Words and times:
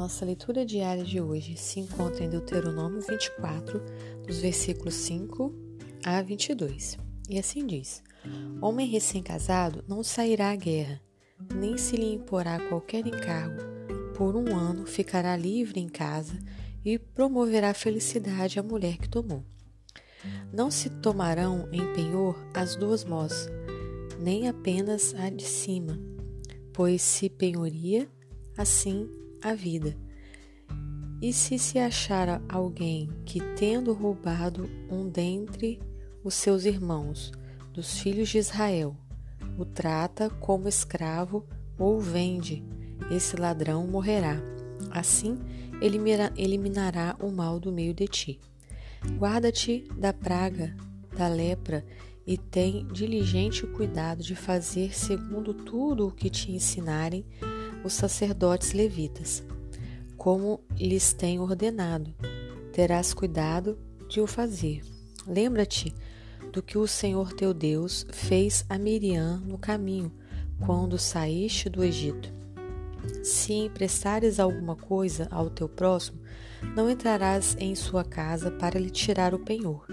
nossa 0.00 0.24
leitura 0.24 0.64
diária 0.64 1.04
de 1.04 1.20
hoje 1.20 1.58
se 1.58 1.78
encontra 1.78 2.24
em 2.24 2.30
Deuteronômio 2.30 3.02
24, 3.02 3.82
dos 4.26 4.38
versículos 4.38 4.94
5 4.94 5.54
a 6.02 6.22
22. 6.22 6.96
E 7.28 7.38
assim 7.38 7.66
diz: 7.66 8.02
Homem 8.62 8.88
recém-casado 8.88 9.84
não 9.86 10.02
sairá 10.02 10.52
à 10.52 10.56
guerra, 10.56 11.02
nem 11.54 11.76
se 11.76 11.96
lhe 11.96 12.14
imporá 12.14 12.58
qualquer 12.58 13.06
encargo. 13.06 13.60
Por 14.16 14.34
um 14.36 14.56
ano 14.56 14.86
ficará 14.86 15.36
livre 15.36 15.78
em 15.78 15.88
casa 15.88 16.38
e 16.82 16.98
promoverá 16.98 17.74
felicidade 17.74 18.58
à 18.58 18.62
mulher 18.62 18.96
que 18.96 19.08
tomou. 19.08 19.44
Não 20.50 20.70
se 20.70 20.88
tomarão 20.88 21.68
em 21.70 21.92
penhor 21.92 22.42
as 22.54 22.74
duas 22.74 23.04
mós, 23.04 23.50
nem 24.18 24.48
apenas 24.48 25.14
a 25.14 25.28
de 25.28 25.44
cima, 25.44 26.00
pois 26.72 27.02
se 27.02 27.28
penhoria 27.28 28.08
assim 28.56 29.20
a 29.42 29.54
vida. 29.54 29.96
E 31.22 31.32
se 31.32 31.58
se 31.58 31.78
achar 31.78 32.42
alguém 32.48 33.10
que, 33.26 33.40
tendo 33.54 33.92
roubado 33.92 34.68
um 34.90 35.08
dentre 35.08 35.80
os 36.24 36.34
seus 36.34 36.64
irmãos, 36.64 37.30
dos 37.72 38.00
filhos 38.00 38.28
de 38.28 38.38
Israel, 38.38 38.96
o 39.58 39.64
trata 39.64 40.30
como 40.30 40.68
escravo 40.68 41.46
ou 41.78 42.00
vende, 42.00 42.64
esse 43.10 43.36
ladrão 43.36 43.86
morrerá. 43.86 44.40
Assim 44.90 45.38
eliminará 46.36 47.16
o 47.20 47.30
mal 47.30 47.60
do 47.60 47.72
meio 47.72 47.94
de 47.94 48.08
ti. 48.08 48.40
Guarda-te 49.18 49.86
da 49.96 50.12
praga, 50.12 50.74
da 51.16 51.28
lepra, 51.28 51.84
e 52.26 52.36
tem 52.36 52.86
diligente 52.88 53.66
cuidado 53.66 54.22
de 54.22 54.36
fazer 54.36 54.94
segundo 54.94 55.52
tudo 55.52 56.06
o 56.06 56.12
que 56.12 56.30
te 56.30 56.52
ensinarem 56.52 57.24
os 57.84 57.92
sacerdotes 57.92 58.72
levitas, 58.72 59.42
como 60.16 60.60
lhes 60.76 61.12
tem 61.12 61.38
ordenado. 61.40 62.14
Terás 62.72 63.12
cuidado 63.14 63.78
de 64.08 64.20
o 64.20 64.26
fazer. 64.26 64.82
Lembra-te 65.26 65.94
do 66.52 66.62
que 66.62 66.78
o 66.78 66.86
Senhor 66.86 67.32
teu 67.32 67.54
Deus 67.54 68.06
fez 68.12 68.64
a 68.68 68.78
Miriam 68.78 69.38
no 69.38 69.58
caminho, 69.58 70.12
quando 70.64 70.98
saíste 70.98 71.68
do 71.68 71.82
Egito. 71.82 72.32
Se 73.22 73.52
emprestares 73.52 74.38
alguma 74.38 74.76
coisa 74.76 75.26
ao 75.30 75.48
teu 75.48 75.68
próximo, 75.68 76.20
não 76.74 76.90
entrarás 76.90 77.56
em 77.58 77.74
sua 77.74 78.04
casa 78.04 78.50
para 78.50 78.78
lhe 78.78 78.90
tirar 78.90 79.34
o 79.34 79.38
penhor. 79.38 79.86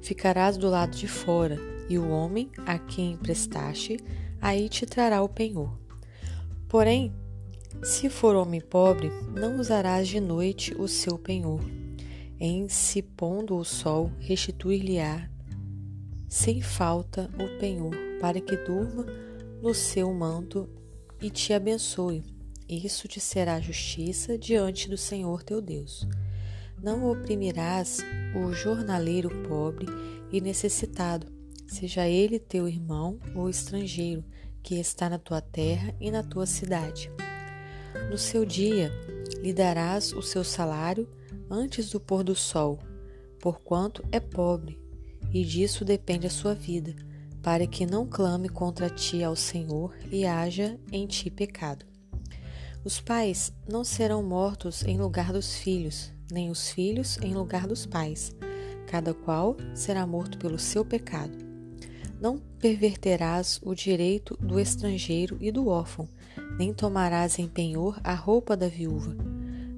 Ficarás 0.00 0.56
do 0.56 0.68
lado 0.68 0.96
de 0.96 1.06
fora, 1.06 1.58
e 1.88 1.98
o 1.98 2.08
homem 2.08 2.48
a 2.64 2.78
quem 2.78 3.12
emprestaste, 3.12 3.98
aí 4.40 4.68
te 4.68 4.86
trará 4.86 5.22
o 5.22 5.28
penhor. 5.28 5.79
Porém, 6.70 7.12
se 7.82 8.08
for 8.08 8.36
homem 8.36 8.60
pobre, 8.60 9.10
não 9.34 9.58
usarás 9.58 10.06
de 10.06 10.20
noite 10.20 10.72
o 10.78 10.86
seu 10.86 11.18
penhor. 11.18 11.60
Em 12.38 12.68
se 12.68 13.02
pondo 13.02 13.56
o 13.56 13.64
sol, 13.64 14.12
restituir-lhe-á 14.20 15.28
sem 16.28 16.60
falta 16.60 17.28
o 17.34 17.58
penhor, 17.58 17.92
para 18.20 18.40
que 18.40 18.56
durma 18.56 19.04
no 19.60 19.74
seu 19.74 20.14
manto 20.14 20.70
e 21.20 21.28
te 21.28 21.52
abençoe. 21.52 22.22
Isso 22.68 23.08
te 23.08 23.18
será 23.18 23.60
justiça 23.60 24.38
diante 24.38 24.88
do 24.88 24.96
Senhor 24.96 25.42
teu 25.42 25.60
Deus. 25.60 26.06
Não 26.80 27.10
oprimirás 27.10 27.98
o 28.32 28.52
jornaleiro 28.52 29.28
pobre 29.48 29.86
e 30.30 30.40
necessitado, 30.40 31.26
seja 31.66 32.08
ele 32.08 32.38
teu 32.38 32.68
irmão 32.68 33.18
ou 33.34 33.50
estrangeiro, 33.50 34.24
que 34.62 34.76
está 34.76 35.08
na 35.08 35.18
tua 35.18 35.40
terra 35.40 35.94
e 36.00 36.10
na 36.10 36.22
tua 36.22 36.46
cidade. 36.46 37.10
No 38.10 38.18
seu 38.18 38.44
dia 38.44 38.92
lhe 39.42 39.52
darás 39.52 40.12
o 40.12 40.22
seu 40.22 40.44
salário 40.44 41.08
antes 41.50 41.90
do 41.90 42.00
pôr 42.00 42.22
do 42.22 42.34
sol, 42.34 42.78
porquanto 43.40 44.04
é 44.12 44.20
pobre, 44.20 44.78
e 45.32 45.44
disso 45.44 45.84
depende 45.84 46.26
a 46.26 46.30
sua 46.30 46.54
vida, 46.54 46.94
para 47.42 47.66
que 47.66 47.86
não 47.86 48.06
clame 48.06 48.48
contra 48.48 48.90
ti 48.90 49.24
ao 49.24 49.34
Senhor 49.34 49.96
e 50.10 50.26
haja 50.26 50.78
em 50.92 51.06
ti 51.06 51.30
pecado. 51.30 51.86
Os 52.84 53.00
pais 53.00 53.52
não 53.68 53.84
serão 53.84 54.22
mortos 54.22 54.82
em 54.84 54.98
lugar 54.98 55.32
dos 55.32 55.56
filhos, 55.56 56.12
nem 56.30 56.50
os 56.50 56.70
filhos 56.70 57.18
em 57.18 57.34
lugar 57.34 57.66
dos 57.66 57.84
pais. 57.84 58.34
Cada 58.86 59.12
qual 59.12 59.56
será 59.74 60.06
morto 60.06 60.38
pelo 60.38 60.58
seu 60.58 60.84
pecado. 60.84 61.49
Não 62.20 62.38
perverterás 62.58 63.58
o 63.62 63.74
direito 63.74 64.36
do 64.36 64.60
estrangeiro 64.60 65.38
e 65.40 65.50
do 65.50 65.68
órfão, 65.68 66.06
nem 66.58 66.70
tomarás 66.74 67.38
em 67.38 67.48
penhor 67.48 67.98
a 68.04 68.12
roupa 68.12 68.54
da 68.54 68.68
viúva. 68.68 69.16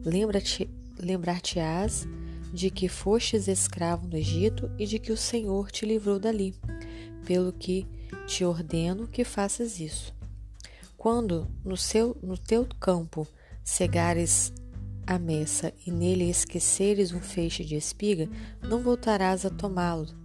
Lembra-te, 0.05 0.69
lembrar-te-ás 0.99 2.09
de 2.53 2.69
que 2.69 2.89
fostes 2.89 3.47
escravo 3.47 4.09
no 4.09 4.17
Egito 4.17 4.69
e 4.77 4.87
de 4.87 4.99
que 4.99 5.13
o 5.13 5.17
Senhor 5.17 5.71
te 5.71 5.87
livrou 5.87 6.19
dali, 6.19 6.55
pelo 7.25 7.53
que 7.53 7.87
te 8.27 8.45
ordeno 8.45 9.07
que 9.07 9.23
faças 9.23 9.79
isso. 9.79 10.13
Quando 10.99 11.47
no, 11.65 11.77
seu, 11.77 12.17
no 12.21 12.37
teu 12.37 12.67
campo 12.81 13.27
cegares 13.63 14.53
a 15.07 15.19
messa 15.19 15.73
e 15.87 15.91
nele 15.91 16.29
esqueceres 16.29 17.13
um 17.13 17.21
feixe 17.21 17.65
de 17.65 17.77
espiga, 17.77 18.29
não 18.61 18.83
voltarás 18.83 19.47
a 19.47 19.51
tomá-lo. 19.51 20.22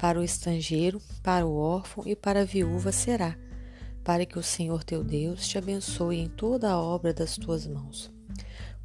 Para 0.00 0.18
o 0.18 0.24
estrangeiro, 0.24 0.98
para 1.22 1.44
o 1.46 1.54
órfão 1.54 2.04
e 2.06 2.16
para 2.16 2.40
a 2.40 2.44
viúva 2.44 2.90
será, 2.90 3.36
para 4.02 4.24
que 4.24 4.38
o 4.38 4.42
Senhor 4.42 4.82
teu 4.82 5.04
Deus 5.04 5.46
te 5.46 5.58
abençoe 5.58 6.16
em 6.18 6.26
toda 6.26 6.70
a 6.70 6.80
obra 6.80 7.12
das 7.12 7.36
tuas 7.36 7.66
mãos. 7.66 8.10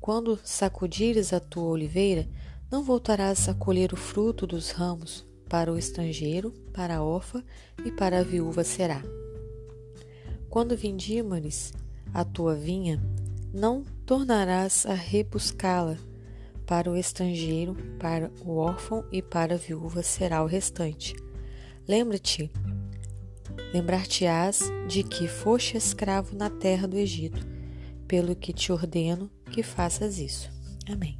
Quando 0.01 0.37
sacudires 0.43 1.31
a 1.31 1.39
tua 1.39 1.69
oliveira, 1.69 2.27
não 2.69 2.83
voltarás 2.83 3.47
a 3.47 3.53
colher 3.53 3.93
o 3.93 3.95
fruto 3.95 4.45
dos 4.45 4.71
ramos, 4.71 5.25
para 5.47 5.71
o 5.71 5.77
estrangeiro, 5.77 6.51
para 6.73 6.97
a 6.97 7.03
órfã 7.03 7.41
e 7.85 7.91
para 7.91 8.19
a 8.19 8.23
viúva 8.23 8.65
será. 8.65 9.01
Quando 10.49 10.75
vindimares 10.75 11.71
a 12.13 12.25
tua 12.25 12.55
vinha, 12.55 13.01
não 13.53 13.85
tornarás 14.05 14.85
a 14.85 14.93
rebuscá-la, 14.93 15.97
para 16.65 16.89
o 16.89 16.97
estrangeiro, 16.97 17.75
para 17.99 18.31
o 18.43 18.57
órfão 18.57 19.05
e 19.11 19.21
para 19.21 19.55
a 19.55 19.57
viúva 19.57 20.01
será 20.03 20.43
o 20.43 20.47
restante. 20.47 21.15
Lembra-te, 21.87 22.51
lembrar-te-ás 23.73 24.61
de 24.87 25.03
que 25.03 25.27
foste 25.27 25.77
escravo 25.77 26.35
na 26.35 26.49
terra 26.49 26.87
do 26.87 26.97
Egito, 26.97 27.45
pelo 28.07 28.35
que 28.35 28.53
te 28.53 28.71
ordeno 28.71 29.29
que 29.51 29.61
faças 29.61 30.19
isso. 30.19 30.49
Amém. 30.87 31.17